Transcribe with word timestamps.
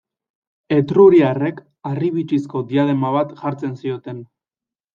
Etruriarrek, 0.77 1.59
harribitxizko 1.91 2.63
diadema 2.73 3.15
bat 3.19 3.39
jartzen 3.45 3.79
zioten. 3.85 4.27